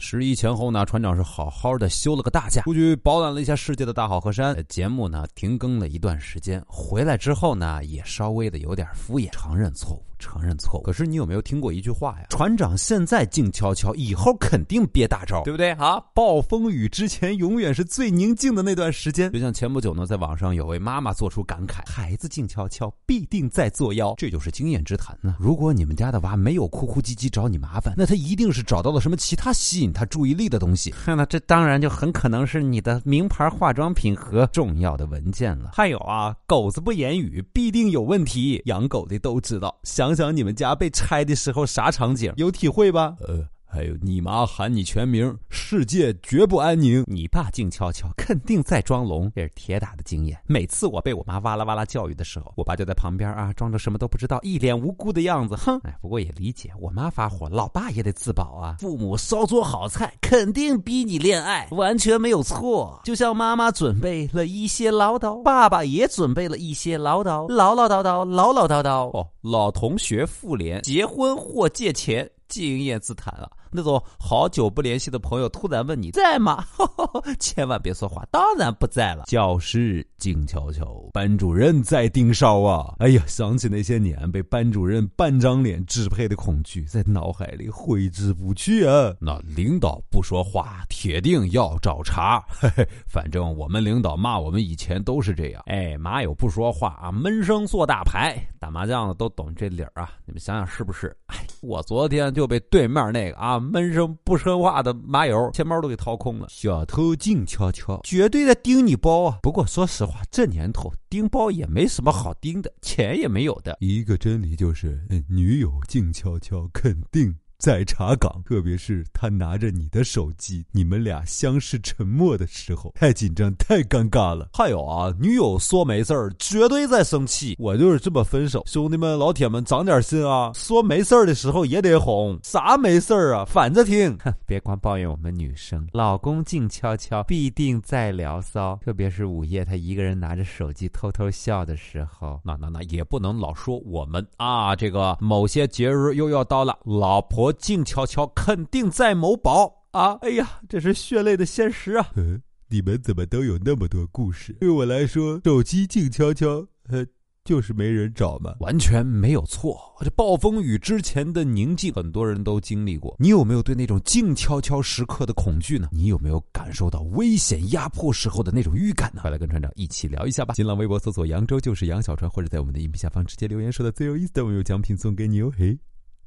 [0.00, 4.56] 十一前后呢，船长是好好的休了个大假，出去饱览了一下世界的大好河山。
[4.66, 10.09] 节目呢停更了一段时间，回来之后呢，也稍微的有点敷衍，承认错误。
[10.20, 12.26] 承认错误，可是你有没有听过一句话呀？
[12.28, 15.98] 船长现在静悄悄，以后肯定憋大招，对不对啊？
[16.14, 19.32] 暴风雨之前永远是最宁静的那段时间。
[19.32, 25.34] 就像前不久呢，在网上有位妈妈做出感慨：“孩子静悄悄，必定在作妖。”这就是经验之谈呢。
[25.40, 30.94] 如果你们家的娃没有哭哭唧唧找你麻烦，那他一定是找到了什么其他吸引他注意力的东西。
[31.06, 35.70] 那这当然就很可能是你的名牌化妆品和重要的文件了。
[35.72, 38.60] 还有啊，狗子不言语，必定有问题。
[38.66, 40.09] 养狗的都知道，想。
[40.14, 43.16] 想想你们家被拆的时候啥场景，有体会吧？
[43.20, 43.48] 呃。
[43.72, 47.04] 还有你妈喊你全名，世界绝不安宁。
[47.06, 50.36] 你爸静悄悄，肯定在装聋，这是铁打的经验。
[50.48, 55.54] 每次我被我妈哇啦哇啦教育的时候，我爸就在旁边啊，装着什么都不知道，一脸无辜的样子。
[55.54, 58.74] 哼，哎，不过也理解，我妈发火，老爸也得自保啊。
[58.80, 63.00] 父母烧桌好菜，肯定逼你恋爱，完全没有错。
[63.04, 69.16] 就像妈妈准备了一些唠叨，爸爸也准备了一些唠叨，唠唠叨叨，唠唠叨叨。
[69.16, 72.28] 哦，老同学复联，结婚或借钱。
[72.50, 73.48] 经验自谈啊！
[73.70, 76.64] 那种好久不联系的朋友突然问你在吗？
[77.38, 79.24] 千万别说话，当然不在了。
[79.26, 82.94] 教室静悄悄，班主任在盯梢啊！
[82.98, 89.14] 哎呀，想起那些年被班主任半张脸支配的恐惧，在脑海里挥之不去啊！
[89.20, 92.44] 那领导不说话，铁定要找茬。
[92.48, 95.62] 嘿嘿，反正我们领导骂我们以前都是这样。
[95.66, 98.36] 哎，马友不说话啊，闷声做大牌。
[98.58, 100.10] 打麻将的都懂这理儿啊！
[100.26, 101.16] 你们想想是不是？
[101.26, 102.50] 哎，我昨天就。
[102.50, 106.48] 被对面那个啊闷声不说话的麻友钱包都给掏空了。
[106.50, 109.38] 小偷静悄悄，绝对在盯你包啊！
[109.40, 113.76] 不过说实话，这年头盯包也没什么好盯的，钱也没有的。
[113.78, 117.36] 一个真理就是，女友静悄悄，肯定。
[117.60, 124.48] 在查岗，特别是他拿着你的手机，你们俩相视沉默的时候，太紧张，太尴尬了。
[124.54, 127.54] 还有啊，女友说没事儿，绝对在生气。
[127.58, 130.50] 我就是这么分手，兄弟们、老铁们，长点心啊！
[130.54, 133.44] 说没事儿的时候也得哄，啥没事儿啊？
[133.44, 134.16] 反着听，
[134.46, 138.78] 别光抱怨我们女生，老公静悄悄，必定在聊骚。
[138.82, 144.74] 特别是午夜，他一个人拿着手机偷偷笑的时候，那那那也不能老说我们啊。
[144.74, 147.49] 这个某些节日又要到了，老婆。
[147.52, 150.12] 静悄悄，肯定在某宝啊！
[150.22, 152.10] 哎呀，这是血泪的现实啊！
[152.16, 154.52] 嗯，你们怎么都有那么多故事？
[154.60, 157.04] 对我来说，手机静悄悄，呃，
[157.44, 159.76] 就是没人找嘛，完全没有错。
[160.00, 163.16] 这暴风雨之前的宁静，很多人都经历过。
[163.18, 165.88] 你有没有对那种静悄悄时刻的恐惧呢？
[165.90, 169.22] 你有没有感受到危险压迫时候的那种预感呢？
[169.22, 170.54] 快来跟船长一起聊一下吧！
[170.54, 175.52] 新浪微博搜索“扬州就是杨小船”，或者在我们的音频下方直接留言，说的最有意思的，我有奖品送给你哦！
[175.56, 175.78] 嘿，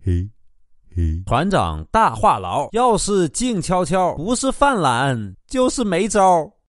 [0.03, 0.29] 嘿。
[1.25, 6.53] 团长大话痨，要是静悄悄，不是犯懒就是没招。